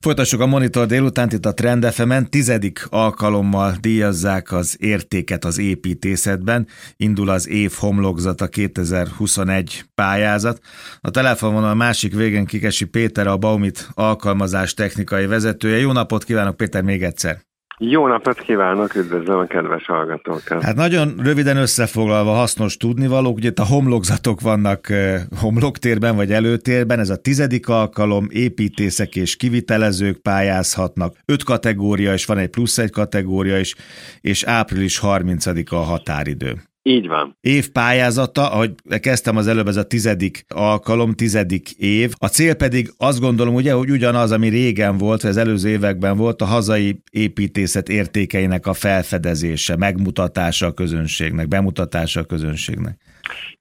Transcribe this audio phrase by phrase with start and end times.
[0.00, 6.66] Folytassuk a Monitor délután itt a Trend fm tizedik alkalommal díjazzák az értéket az építészetben.
[6.96, 10.60] Indul az év homlokzata 2021 pályázat.
[11.00, 15.78] A telefonon a másik végén Kikesi Péter, a Baumit alkalmazás technikai vezetője.
[15.78, 17.51] Jó napot kívánok Péter még egyszer!
[17.84, 20.62] Jó napot kívánok, üdvözlöm a kedves hallgatókat.
[20.62, 24.92] Hát nagyon röviden összefoglalva hasznos tudnivalók, ugye itt a homlokzatok vannak
[25.40, 32.38] homloktérben vagy előtérben, ez a tizedik alkalom, építészek és kivitelezők pályázhatnak, öt kategória, és van
[32.38, 33.74] egy plusz egy kategória is,
[34.20, 36.71] és április 30-a a határidő.
[36.84, 37.36] Így van.
[37.40, 42.12] Év pályázata, ahogy kezdtem az előbb, ez a tizedik alkalom, tizedik év.
[42.18, 46.16] A cél pedig azt gondolom, ugye, hogy ugyanaz, ami régen volt, vagy az előző években
[46.16, 52.96] volt, a hazai építészet értékeinek a felfedezése, megmutatása a közönségnek, bemutatása a közönségnek.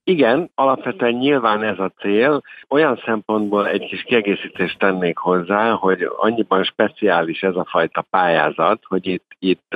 [0.04, 2.42] Igen, alapvetően nyilván ez a cél.
[2.70, 9.08] Olyan szempontból egy kis kiegészítést tennék hozzá, hogy annyiban speciális ez a fajta pályázat, hogy
[9.08, 9.76] itt, itt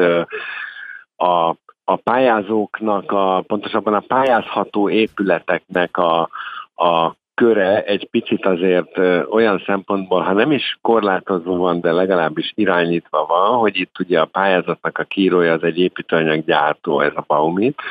[1.16, 6.30] a a pályázóknak, a, pontosabban a pályázható épületeknek a,
[6.76, 8.98] a köre egy picit azért
[9.30, 14.26] olyan szempontból, ha nem is korlátozva van, de legalábbis irányítva van, hogy itt ugye a
[14.26, 17.82] pályázatnak a kírója az egy építőanyaggyártó, ez a Baumit,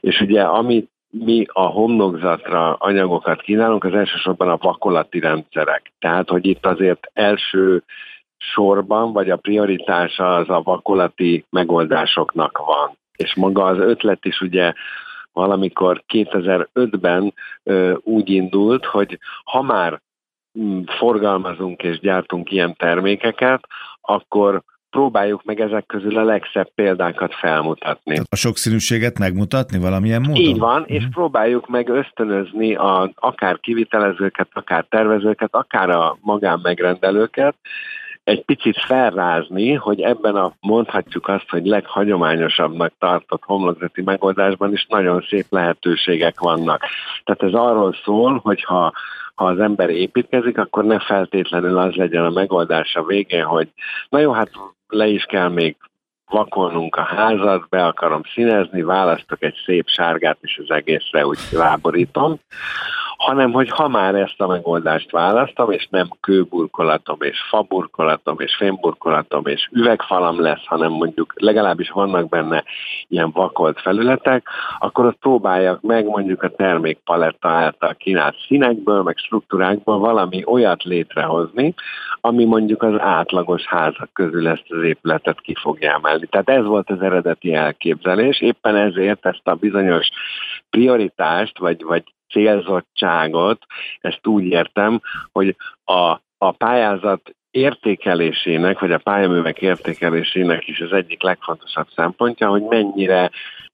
[0.00, 5.92] és ugye amit mi a homlokzatra anyagokat kínálunk, az elsősorban a vakolati rendszerek.
[5.98, 7.82] Tehát, hogy itt azért első
[8.36, 14.72] sorban, vagy a prioritása az a vakolati megoldásoknak van és maga az ötlet is ugye
[15.32, 20.00] valamikor 2005-ben ö, úgy indult, hogy ha már
[20.58, 23.66] mm, forgalmazunk és gyártunk ilyen termékeket,
[24.00, 28.20] akkor próbáljuk meg ezek közül a legszebb példákat felmutatni.
[28.30, 30.42] A sokszínűséget megmutatni valamilyen módon?
[30.42, 30.84] Így van, mm.
[30.86, 31.12] és mhm.
[31.12, 37.54] próbáljuk meg ösztönözni a, akár kivitelezőket, akár tervezőket, akár a magánmegrendelőket,
[38.24, 45.24] egy picit felrázni, hogy ebben a mondhatjuk azt, hogy leghagyományosabbnak tartott homlokzati megoldásban is nagyon
[45.28, 46.82] szép lehetőségek vannak.
[47.24, 48.92] Tehát ez arról szól, hogy ha
[49.34, 53.68] az ember építkezik, akkor ne feltétlenül az legyen a megoldás a végén, hogy
[54.08, 54.50] na jó, hát
[54.88, 55.76] le is kell még
[56.28, 62.38] vakolnunk a házat, be akarom színezni, választok egy szép sárgát, és az egészre úgy láborítom,
[63.16, 69.46] hanem hogy ha már ezt a megoldást választom, és nem kőburkolatom, és faburkolatom, és fémburkolatom,
[69.46, 72.64] és üvegfalam lesz, hanem mondjuk legalábbis vannak benne
[73.08, 74.48] ilyen vakolt felületek,
[74.78, 81.74] akkor ott próbáljak meg mondjuk a termékpaletta által kínált színekből, meg struktúrákból valami olyat létrehozni,
[82.20, 86.26] ami mondjuk az átlagos házak közül ezt az épületet ki fogja emelni.
[86.26, 90.08] Tehát ez volt az eredeti elképzelés, éppen ezért ezt a bizonyos
[90.70, 92.02] prioritást, vagy, vagy
[92.34, 93.66] célzottságot,
[94.00, 95.00] ezt úgy értem,
[95.32, 102.62] hogy a, a pályázat értékelésének, vagy a pályaművek értékelésének is az egyik legfontosabb szempontja, hogy
[102.62, 103.30] mennyire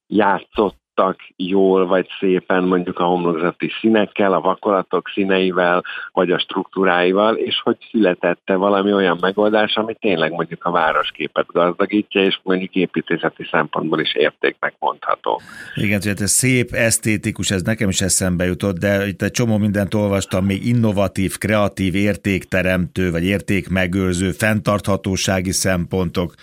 [0.06, 7.34] játszott tudtak jól vagy szépen mondjuk a homlokzati színekkel, a vakolatok színeivel, vagy a struktúráival,
[7.34, 13.49] és hogy születette valami olyan megoldás, ami tényleg mondjuk a városképet gazdagítja, és mondjuk építészeti
[13.51, 15.41] szempontból is értéknek mondható.
[15.75, 19.95] Igen, tehát ez szép, esztétikus, ez nekem is eszembe jutott, de itt egy csomó mindent
[19.95, 26.34] olvastam, még innovatív, kreatív, értékteremtő, vagy értékmegőrző, fenntarthatósági szempontok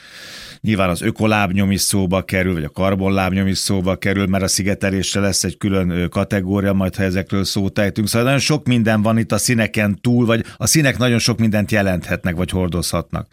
[0.61, 5.21] Nyilván az ökolábnyom is szóba kerül, vagy a karbonlábnyom is szóba kerül, mert a szigetelésre
[5.21, 8.07] lesz egy külön kategória, majd ha ezekről szót ejtünk.
[8.07, 11.71] Szóval nagyon sok minden van itt a színeken túl, vagy a színek nagyon sok mindent
[11.71, 13.27] jelenthetnek, vagy hordozhatnak.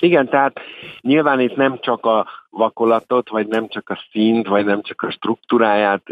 [0.00, 0.60] Igen, tehát
[1.00, 5.10] nyilván itt nem csak a vakolatot, vagy nem csak a színt, vagy nem csak a
[5.10, 6.02] struktúráját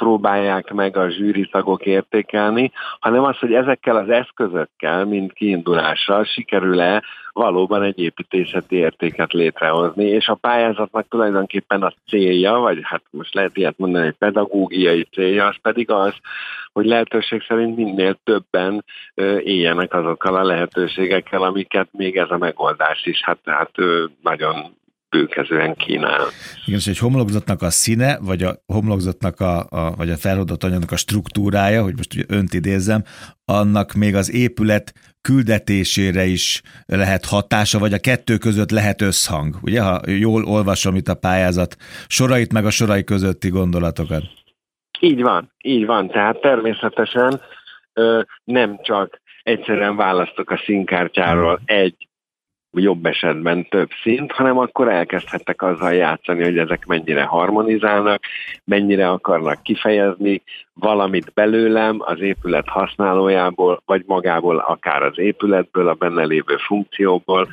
[0.00, 7.02] próbálják meg a zsűri tagok értékelni, hanem az, hogy ezekkel az eszközökkel, mint kiindulással sikerül-e
[7.32, 13.56] valóban egy építészeti értéket létrehozni, és a pályázatnak tulajdonképpen a célja, vagy hát most lehet
[13.56, 16.14] ilyet mondani, egy pedagógiai célja, az pedig az,
[16.72, 18.84] hogy lehetőség szerint minél többen
[19.42, 23.72] éljenek azokkal a lehetőségekkel, amiket még ez a megoldás is hát, hát
[24.22, 24.78] nagyon
[25.10, 26.26] bőkezően kínál.
[26.66, 30.90] Igen, és egy homlokzatnak a színe, vagy a homlokzatnak a, a, vagy a felhordott anyagnak
[30.90, 33.02] a struktúrája, hogy most ugye önt idézem,
[33.44, 39.54] annak még az épület küldetésére is lehet hatása, vagy a kettő között lehet összhang.
[39.62, 41.76] Ugye, ha jól olvasom itt a pályázat
[42.06, 44.22] sorait, meg a sorai közötti gondolatokat.
[45.00, 46.08] Így van, így van.
[46.08, 47.40] Tehát természetesen
[47.92, 52.08] ö, nem csak egyszerűen választok a színkártyáról egy
[52.72, 58.22] jobb esetben több szint, hanem akkor elkezdhettek azzal játszani, hogy ezek mennyire harmonizálnak,
[58.64, 60.42] mennyire akarnak kifejezni
[60.80, 67.48] valamit belőlem, az épület használójából, vagy magából, akár az épületből, a benne lévő funkcióból.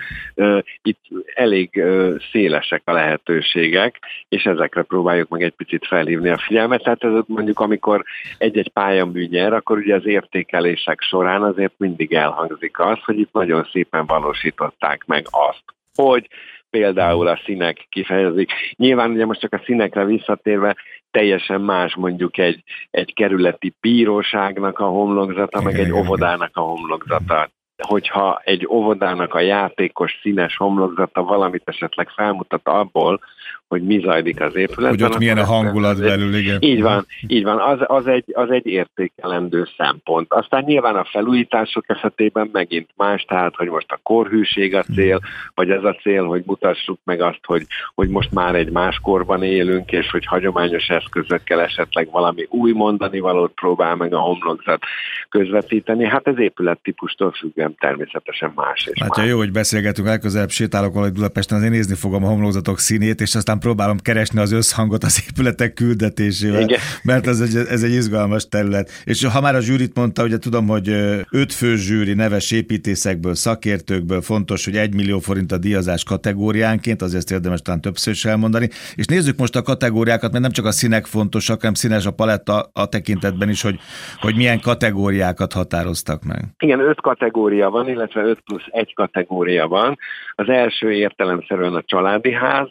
[0.81, 0.99] Itt
[1.33, 1.83] elég
[2.31, 3.99] szélesek a lehetőségek,
[4.29, 6.83] és ezekre próbáljuk meg egy picit felhívni a figyelmet.
[6.83, 8.03] Tehát ez mondjuk, amikor
[8.37, 13.67] egy-egy pályamű nyer, akkor ugye az értékelések során azért mindig elhangzik az, hogy itt nagyon
[13.71, 15.63] szépen valósították meg azt,
[15.95, 16.27] hogy
[16.69, 18.51] például a színek kifejezik.
[18.75, 20.75] Nyilván ugye most csak a színekre visszatérve
[21.11, 28.41] teljesen más mondjuk egy, egy kerületi bíróságnak a homlokzata, meg egy óvodának a homlokzata hogyha
[28.43, 33.19] egy óvodának a játékos színes homlokzata valamit esetleg felmutat abból,
[33.67, 34.89] hogy mi zajlik az épületben.
[34.89, 36.57] Hogy ott milyen a hangulat belül, igen.
[36.61, 37.59] Így van, így van.
[37.59, 40.33] Az, az, egy, az egy értékelendő szempont.
[40.33, 45.19] Aztán nyilván a felújítások esetében megint más, tehát hogy most a korhűség a cél,
[45.55, 47.65] vagy ez a cél, hogy mutassuk meg azt, hogy,
[47.95, 53.19] hogy most már egy más korban élünk, és hogy hagyományos eszközökkel esetleg valami új mondani
[53.19, 54.81] valót próbál meg a homlokzat
[55.29, 56.05] közvetíteni.
[56.05, 59.27] Hát ez épülettípustól függően természetesen más és hát más.
[59.27, 63.59] jó, hogy beszélgetünk, legközelebb sétálok valahogy Budapesten, azért nézni fogom a homlokzatok színét, és aztán
[63.59, 66.79] próbálom keresni az összhangot az épületek küldetésével, Igen.
[67.03, 68.89] mert ez egy, ez egy izgalmas terület.
[69.03, 70.89] És ha már a zsűrit mondta, ugye tudom, hogy
[71.31, 77.17] öt fő zsűri neves építészekből, szakértőkből fontos, hogy egy millió forint a díjazás kategóriánként, azért
[77.17, 78.69] ezt érdemes talán többször is elmondani.
[78.95, 82.69] És nézzük most a kategóriákat, mert nem csak a színek fontosak, hanem színes a paletta
[82.73, 83.79] a tekintetben is, hogy,
[84.19, 86.45] hogy milyen kategóriákat határoztak meg.
[86.59, 89.97] Igen, öt kategória van, illetve öt plusz egy kategória van.
[90.35, 92.69] Az első értelemszerűen a családi ház,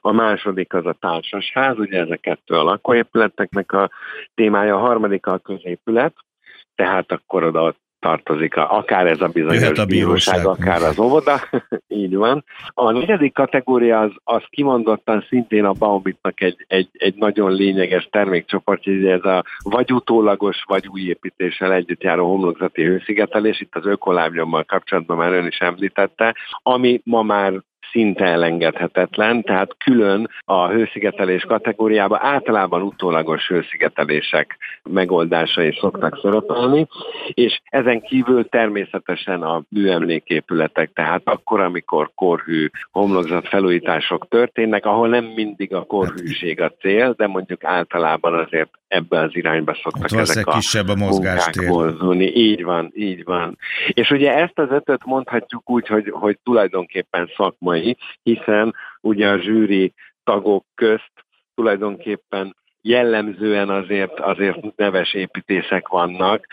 [0.00, 3.90] a második az a társasház, ugye ez a kettő a lakóépületeknek a
[4.34, 6.14] témája, a harmadik a középület,
[6.74, 7.74] tehát akkor oda
[8.06, 11.40] tartozik, a, akár ez a bizonyos a bíróság, bíróság, akár az óvoda,
[12.02, 12.44] így van.
[12.74, 18.84] A negyedik kategória az, az kimondottan szintén a Baumbittnak egy, egy, egy nagyon lényeges termékcsoport,
[18.84, 24.64] hogy ez a vagy utólagos, vagy új építéssel együtt járó homlokzati hőszigetelés, itt az ökolábnyommal
[24.64, 27.52] kapcsolatban már ön is említette, ami ma már
[27.92, 36.86] szinte elengedhetetlen, tehát külön a hőszigetelés kategóriába általában utólagos hőszigetelések megoldásai szoktak szerepelni,
[37.28, 45.24] és ezen kívül természetesen a műemléképületek, tehát akkor, amikor korhű homlokzat felújítások történnek, ahol nem
[45.24, 50.46] mindig a korhűség a cél, de mondjuk általában azért ebbe az irányba szoktak Ott ezek
[50.46, 51.70] a kisebb a mozgástér.
[52.34, 53.58] Így van, így van.
[53.88, 57.75] És ugye ezt az ötöt mondhatjuk úgy, hogy, hogy tulajdonképpen szakmai,
[58.22, 59.92] hiszen ugye a zsűri
[60.24, 61.12] tagok közt
[61.54, 66.46] tulajdonképpen jellemzően azért, azért neves építészek vannak,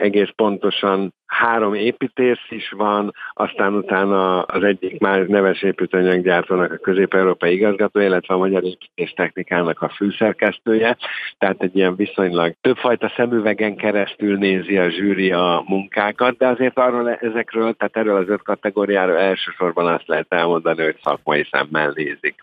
[0.00, 7.52] egész pontosan három építész is van, aztán utána az egyik már neves építőanyaggyártónak a közép-európai
[7.52, 10.96] igazgató, illetve a Magyar Építés Technikának a főszerkesztője,
[11.38, 17.10] tehát egy ilyen viszonylag többfajta szemüvegen keresztül nézi a zsűri a munkákat, de azért arról
[17.10, 22.34] ezekről, tehát erről az öt kategóriáról elsősorban azt lehet elmondani, hogy szakmai szemmel nézik.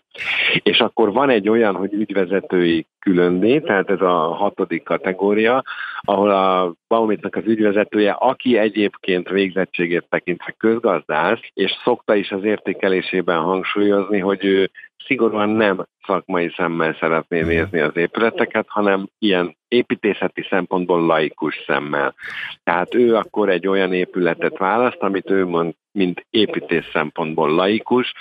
[0.62, 5.62] És akkor van egy olyan, hogy ügyvezetői különné, tehát ez a hatodik kategória,
[6.00, 13.40] ahol a Baumitnak az ügyvezetője, aki egyébként végzettségét tekintve közgazdász, és szokta is az értékelésében
[13.40, 14.70] hangsúlyozni, hogy ő
[15.06, 22.14] szigorúan nem szakmai szemmel szeretné nézni az épületeket, hanem ilyen építészeti szempontból laikus szemmel.
[22.64, 28.12] Tehát ő akkor egy olyan épületet választ, amit ő mond, mint építés szempontból laikus,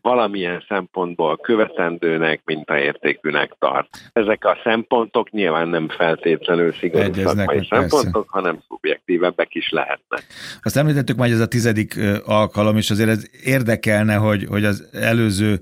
[0.00, 3.88] valamilyen szempontból követendőnek, mintaértékűnek tart.
[4.12, 10.26] Ezek a szempontok nyilván nem feltétlenül szigorú szakmai szempontok, hanem szubjektívebbek is lehetnek.
[10.62, 11.94] Azt említettük már, hogy ez a tizedik
[12.24, 15.60] alkalom, és azért ez érdekelne, hogy, hogy az előző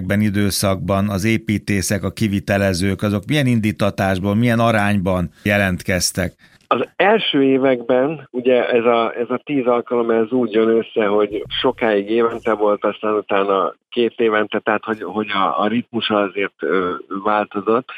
[0.00, 6.32] években, időszakban az építészek, a kivitelezők, azok milyen indítatásból, milyen arányban jelentkeztek?
[6.68, 11.44] Az első években, ugye ez a, ez a tíz alkalom, ez úgy jön össze, hogy
[11.60, 16.54] sokáig évente volt, aztán utána két évente, tehát hogy, hogy a, a ritmusa azért
[17.24, 17.88] változott,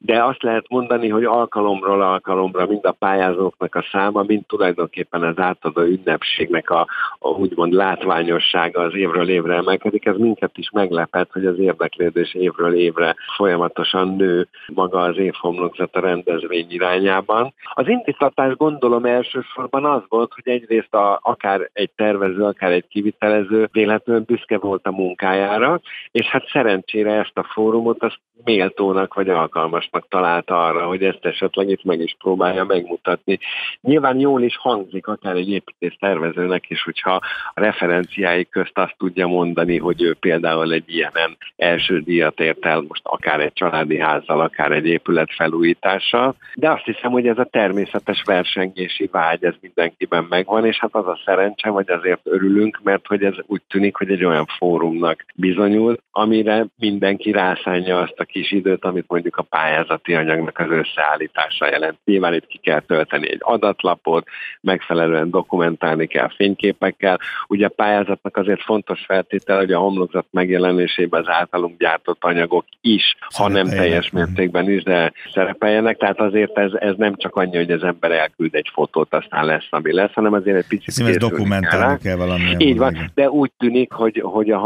[0.00, 5.38] de azt lehet mondani, hogy alkalomról alkalomra mind a pályázóknak a száma, mind tulajdonképpen az
[5.38, 6.86] átadó ünnepségnek a,
[7.18, 10.06] a úgymond látványossága az évről évre emelkedik.
[10.06, 16.00] Ez minket is meglepett, hogy az érdeklődés évről évre folyamatosan nő maga az évhomlokzat a
[16.00, 17.52] rendezvény irányában.
[17.74, 22.88] Az indít biztatás gondolom elsősorban az volt, hogy egyrészt a, akár egy tervező, akár egy
[22.88, 24.90] kivitelező véletlenül büszke volt a
[25.38, 25.80] munkájára,
[26.10, 31.68] és hát szerencsére ezt a fórumot azt méltónak vagy alkalmasnak találta arra, hogy ezt esetleg
[31.68, 33.38] itt meg is próbálja megmutatni.
[33.80, 37.14] Nyilván jól is hangzik akár egy építész tervezőnek is, hogyha
[37.54, 42.84] a referenciái közt azt tudja mondani, hogy ő például egy ilyenen első díjat ért el,
[42.88, 47.44] most akár egy családi házzal, akár egy épület felújítással, de azt hiszem, hogy ez a
[47.44, 53.06] természetes versengési vágy, ez mindenkiben megvan, és hát az a szerencse, vagy azért örülünk, mert
[53.06, 58.50] hogy ez úgy tűnik, hogy egy olyan fórumnak bizonyul, amire mindenki rászánja azt a kis
[58.50, 61.98] időt, amit mondjuk a pályázati anyagnak az összeállítása jelent.
[62.04, 64.26] Nyilván itt ki kell tölteni egy adatlapot,
[64.60, 67.18] megfelelően dokumentálni kell fényképekkel.
[67.48, 73.16] Ugye a pályázatnak azért fontos feltétel, hogy a homlokzat megjelenésében az általunk gyártott anyagok is,
[73.34, 75.96] ha nem teljes mértékben is, de szerepeljenek.
[75.96, 79.66] Tehát azért ez, ez nem csak annyi, hogy az ember elküld egy fotót, aztán lesz,
[79.70, 82.54] ami lesz, hanem azért egy picit Ez dokumentálni kell, kell valami.
[82.58, 84.58] Így van, de úgy tűnik, hogy, hogy a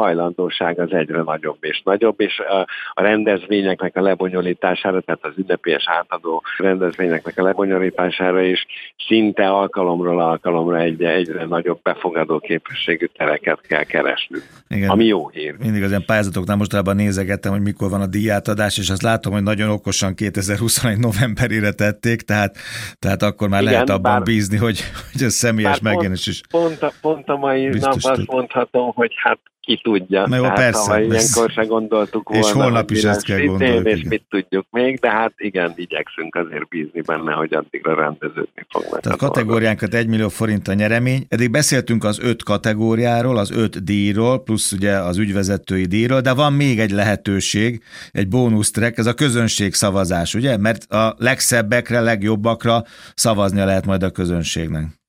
[0.58, 5.84] hajlandóság az egyre nagyobb és nagyobb, és a, a rendezvényeknek a lebonyolítására, tehát az ünnepélyes
[5.86, 8.66] átadó rendezvényeknek a lebonyolítására is
[9.06, 14.38] szinte alkalomról alkalomra egy, egyre nagyobb befogadó képességű tereket kell keresni.
[14.68, 14.88] Igen.
[14.88, 15.54] Ami jó hír.
[15.58, 19.42] Mindig az ilyen pályázatoknál mostában nézegettem, hogy mikor van a díjátadás, és azt látom, hogy
[19.42, 22.56] nagyon okosan 2021 novemberére tették, tehát,
[22.98, 24.80] tehát akkor már Igen, lehet abban bár, bízni, hogy,
[25.12, 26.40] hogy ez személyes megjelenés is.
[26.50, 30.26] Pont, a, pont a mai nap azt mondhatom, hogy hát ki tudja.
[30.26, 30.90] Na jó, Tehát, persze.
[30.90, 32.46] Ha ilyenkor se gondoltuk volna.
[32.46, 33.90] És holnap is ezt kell gondolni.
[33.90, 39.00] És mit tudjuk még, de hát igen, igyekszünk azért bízni benne, hogy addigra rendeződni fognak.
[39.00, 41.26] Tehát a kategóriánkat 1 millió forint a nyeremény.
[41.28, 46.52] Eddig beszéltünk az öt kategóriáról, az öt díjról, plusz ugye az ügyvezetői díjról, de van
[46.52, 50.56] még egy lehetőség, egy bónusztrek, ez a közönség szavazás, ugye?
[50.56, 52.82] Mert a legszebbekre, legjobbakra
[53.14, 55.01] szavaznia lehet majd a közönségnek.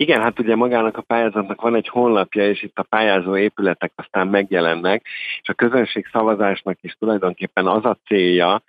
[0.00, 4.28] Igen, hát ugye magának a pályázatnak van egy honlapja, és itt a pályázó épületek aztán
[4.28, 5.06] megjelennek,
[5.42, 8.62] és a közönség szavazásnak is tulajdonképpen az a célja,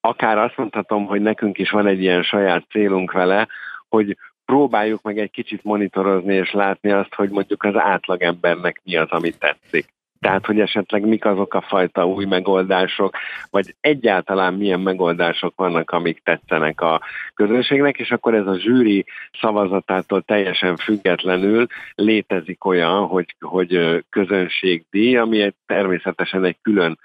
[0.00, 3.48] akár azt mondhatom, hogy nekünk is van egy ilyen saját célunk vele,
[3.88, 9.08] hogy próbáljuk meg egy kicsit monitorozni és látni azt, hogy mondjuk az átlagembernek mi az,
[9.10, 9.86] ami tetszik.
[10.22, 13.16] Tehát, hogy esetleg mik azok a fajta új megoldások,
[13.50, 17.00] vagy egyáltalán milyen megoldások vannak, amik tetszenek a
[17.34, 19.04] közönségnek, és akkor ez a zsűri
[19.40, 26.98] szavazatától teljesen függetlenül létezik olyan, hogy, hogy közönségdíj, ami természetesen egy külön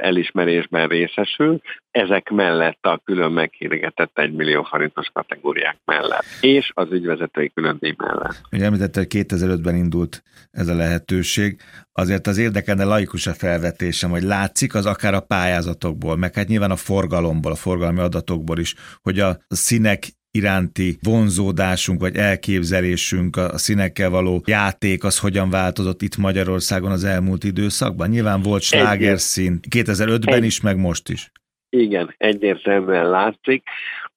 [0.00, 1.60] elismerésben részesül,
[1.90, 7.94] ezek mellett a külön meghirgetett 1 millió forintos kategóriák mellett, és az ügyvezetői külön díj
[7.96, 8.40] mellett.
[8.52, 11.60] Ugye említette, hogy 2005-ben indult ez a lehetőség,
[11.92, 16.70] azért az érdekelne laikus a felvetésem, hogy látszik az akár a pályázatokból, meg hát nyilván
[16.70, 24.10] a forgalomból, a forgalmi adatokból is, hogy a színek iránti vonzódásunk vagy elképzelésünk, a színekkel
[24.10, 28.08] való játék, az hogyan változott itt Magyarországon az elmúlt időszakban?
[28.08, 31.32] Nyilván volt slágerszín 2005-ben is, meg most is.
[31.68, 33.62] Igen, egyértelműen látszik.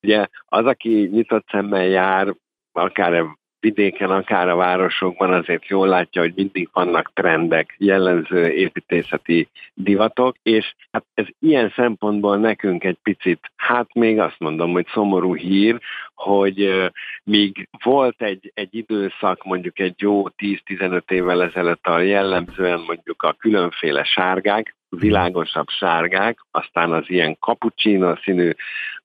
[0.02, 2.36] Ugye az, aki nyitott szemmel jár,
[2.72, 3.24] akár
[3.64, 10.76] vidéken, akár a városokban azért jól látja, hogy mindig vannak trendek, jellemző építészeti divatok, és
[10.92, 15.80] hát ez ilyen szempontból nekünk egy picit, hát még azt mondom, hogy szomorú hír,
[16.16, 16.92] hogy
[17.24, 23.36] míg volt egy, egy időszak, mondjuk egy jó 10-15 évvel ezelőtt a jellemzően mondjuk a
[23.40, 28.52] különféle sárgák, világosabb sárgák, aztán az ilyen cappuccino színű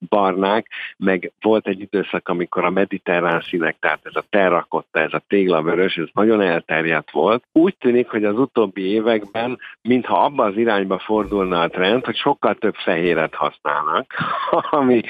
[0.09, 0.66] barnák,
[0.97, 5.97] meg volt egy időszak, amikor a mediterrán színek, tehát ez a terrakotta, ez a téglavörös,
[5.97, 7.45] ez nagyon elterjedt volt.
[7.52, 12.54] Úgy tűnik, hogy az utóbbi években, mintha abba az irányba fordulna a trend, hogy sokkal
[12.54, 14.14] több fehéret használnak,
[14.71, 15.00] ami,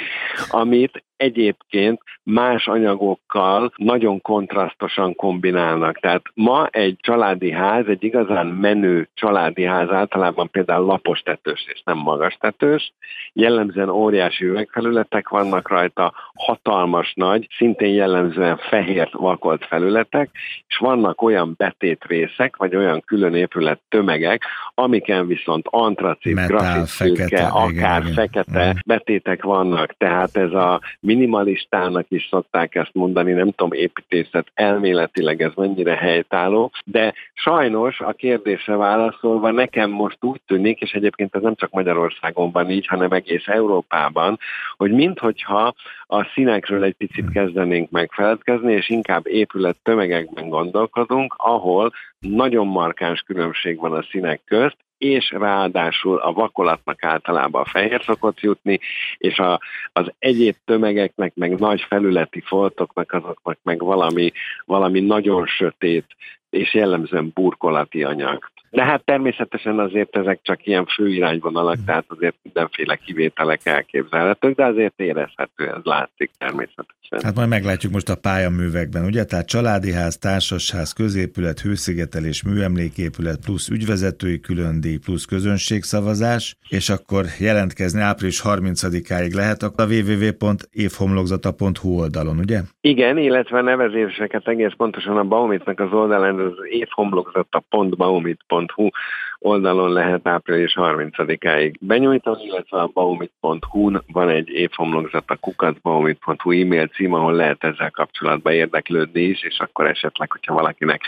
[0.48, 5.98] amit egyébként más anyagokkal nagyon kontrasztosan kombinálnak.
[5.98, 11.82] Tehát ma egy családi ház, egy igazán menő családi ház általában például lapos tetős és
[11.84, 12.92] nem magas tetős,
[13.32, 20.30] jellemzően óriási üvegfelületek vannak rajta, hatalmas nagy, szintén jellemzően fehér vakolt felületek,
[20.68, 24.42] és vannak olyan betétrészek, vagy olyan külön épület tömegek,
[24.74, 28.82] amiken viszont antracit, grafit, akár igen, fekete igen.
[28.86, 35.52] betétek vannak, tehát ez a minimalistának is szokták ezt mondani, nem tudom, építészet elméletileg ez
[35.54, 41.54] mennyire helytálló, de sajnos a kérdésre válaszolva nekem most úgy tűnik, és egyébként ez nem
[41.54, 44.38] csak Magyarországon van így, hanem egész Európában,
[44.76, 45.74] hogy minthogyha
[46.06, 53.78] a színekről egy picit kezdenénk megfeledkezni, és inkább épület tömegekben gondolkodunk, ahol nagyon markáns különbség
[53.78, 58.80] van a színek közt, és ráadásul a vakolatnak általában a fehér szokott jutni,
[59.18, 59.60] és a,
[59.92, 64.32] az egyéb tömegeknek, meg nagy felületi foltoknak, azoknak meg valami,
[64.64, 66.06] valami nagyon sötét,
[66.50, 68.50] és jellemzően burkolati anyag.
[68.70, 74.94] De hát természetesen azért ezek csak ilyen főirányvonalak, tehát azért mindenféle kivételek elképzelhetők, de azért
[74.96, 77.20] érezhető, ez látszik természetesen.
[77.22, 79.24] Hát majd meglátjuk most a pályaművekben, ugye?
[79.24, 88.00] Tehát családi ház, társasház, középület, hőszigetelés, műemléképület, plusz ügyvezetői különdíj, plusz közönségszavazás, és akkor jelentkezni
[88.00, 92.60] április 30-áig lehet a www.évhomlokzata.hu oldalon, ugye?
[92.80, 98.90] Igen, illetve nevezéseket egész pontosan a Baumitnak az oldalán, az évhomlokzata.baumit.hu Who?
[99.40, 107.14] Oldalon lehet április 30-áig benyújtani, illetve a baumit.hu-n van egy évhomlokzat a kukatbaumit.hu e-mail cím,
[107.14, 111.02] ahol lehet ezzel kapcsolatban érdeklődni is, és akkor esetleg, hogyha valakinek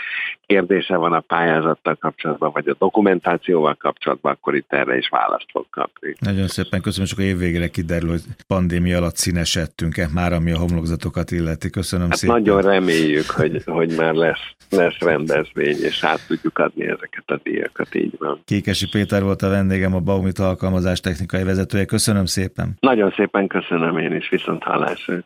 [0.45, 5.65] kérdése van a pályázattal kapcsolatban, vagy a dokumentációval kapcsolatban, akkor itt erre is választ fog
[5.69, 6.15] kapni.
[6.19, 11.31] Nagyon szépen köszönöm, csak a évvégére kiderül, hogy pandémia alatt színesedtünk-e már, ami a homlokzatokat
[11.31, 11.69] illeti.
[11.69, 12.35] Köszönöm hát szépen.
[12.35, 17.95] Nagyon reméljük, hogy, hogy már lesz, lesz rendezvény, és át tudjuk adni ezeket a díjakat,
[17.95, 18.41] így van.
[18.45, 21.85] Kékesi Péter volt a vendégem, a Baumit alkalmazás technikai vezetője.
[21.85, 22.75] Köszönöm szépen.
[22.79, 25.23] Nagyon szépen köszönöm én is, viszont hallásra.